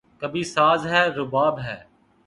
کبھی 0.21 0.43
ساز 0.55 0.81
ہے، 0.87 1.03
رباب 1.17 1.55
ہے 1.59 1.77